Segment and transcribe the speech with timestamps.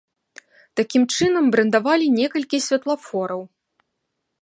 [0.79, 3.41] Такім чынам брэндавалі некалькі святлафораў.